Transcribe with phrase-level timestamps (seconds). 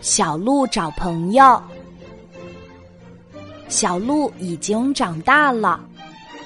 [0.00, 1.60] 小鹿找朋友。
[3.68, 5.80] 小鹿已经长大了，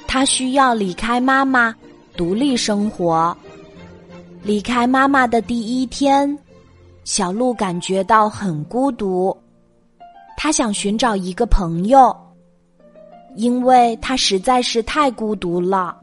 [0.08, 1.74] 它需要离开妈妈，
[2.16, 3.36] 独立生活。
[4.42, 6.36] 离开妈妈的第一天，
[7.04, 9.36] 小鹿感觉到很孤独。
[10.36, 12.12] 他想寻找一个朋友，
[13.36, 15.96] 因为他实在是太孤独了。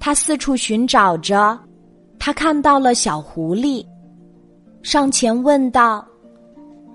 [0.00, 1.56] 他四处寻找着，
[2.18, 3.86] 他看到了小狐狸，
[4.82, 6.06] 上前问道：“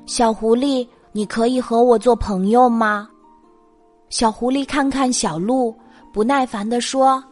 [0.05, 3.07] 小狐狸，你可以和我做朋友吗？”
[4.09, 5.75] 小狐狸看看小鹿，
[6.11, 7.23] 不耐烦地说：“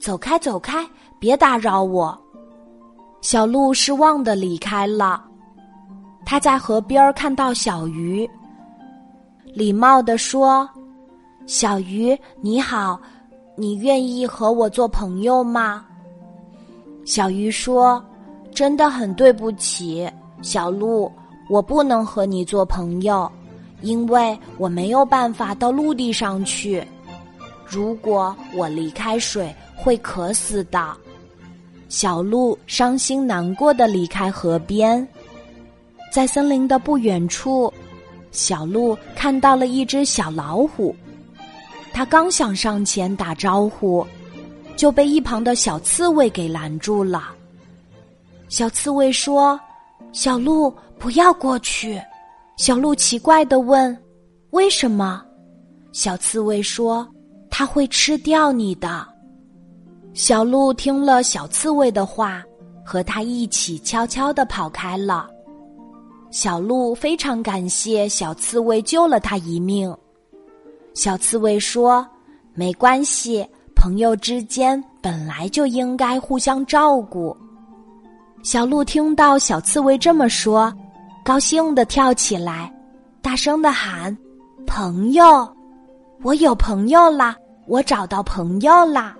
[0.00, 0.86] 走开，走开，
[1.18, 2.18] 别打扰我。”
[3.22, 5.24] 小鹿失望的离开了。
[6.24, 8.28] 他在河边看到小鱼。
[9.44, 10.68] 礼貌地说
[11.46, 13.00] ：“小鱼，你好，
[13.56, 15.84] 你愿意和我做朋友吗？”
[17.04, 18.02] 小鱼说
[18.54, 20.08] ：“真的很对不起，
[20.42, 21.10] 小鹿，
[21.48, 23.30] 我不能和你做朋友，
[23.82, 26.84] 因为我没有办法到陆地上去。
[27.66, 30.96] 如果我离开水，会渴死的。”
[31.88, 35.06] 小鹿伤心难过的离开河边，
[36.12, 37.72] 在森林的不远处。
[38.30, 40.94] 小鹿看到了一只小老虎，
[41.92, 44.06] 它刚想上前打招呼，
[44.76, 47.34] 就被一旁的小刺猬给拦住了。
[48.50, 49.58] 小刺猬说
[50.10, 52.02] ：“小鹿，不要过去。”
[52.58, 53.96] 小鹿奇怪的问
[54.50, 55.24] ：“为什么？”
[55.92, 57.08] 小刺猬说
[57.48, 59.06] ：“它会吃掉你的。”
[60.14, 62.42] 小鹿听了小刺猬的话，
[62.84, 65.30] 和它一起悄悄的跑开了。
[66.32, 69.96] 小鹿非常感谢小刺猬救了它一命。
[70.92, 72.04] 小刺猬说
[72.52, 77.36] ：“没关系，朋友之间本来就应该互相照顾。”
[78.42, 80.72] 小鹿听到小刺猬这么说，
[81.22, 82.72] 高兴的跳起来，
[83.20, 84.16] 大声的喊
[84.66, 85.46] ：“朋友，
[86.22, 87.36] 我有朋友啦！
[87.66, 89.14] 我找到朋友啦！”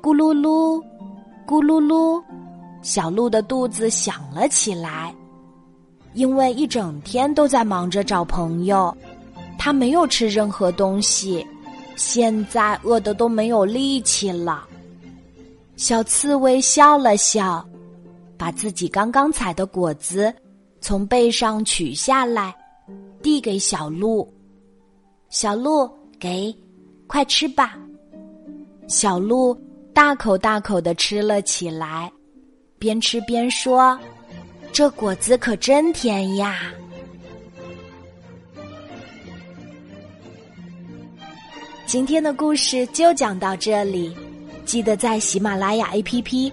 [0.00, 0.82] 咕噜噜，
[1.46, 2.22] 咕噜噜，
[2.80, 5.14] 小鹿的肚子响了起来。
[6.14, 8.96] 因为一整天都在忙着找朋友，
[9.58, 11.46] 他没有吃任何东西，
[11.96, 14.64] 现在饿得都没有力气了。
[15.76, 17.64] 小刺猬笑了笑，
[18.38, 20.32] 把自己刚刚采的果子
[20.80, 22.54] 从背上取下来，
[23.20, 24.32] 递给小鹿。
[25.28, 26.54] 小鹿，给，
[27.06, 27.76] 快吃吧。
[28.86, 29.52] 小鹿
[29.92, 32.10] 大口大口的吃了起来，
[32.78, 33.98] 边吃边说。
[34.70, 36.72] 这果子可真甜呀！
[41.86, 44.14] 今天的故事就讲到这里，
[44.64, 46.52] 记得在喜马拉雅 APP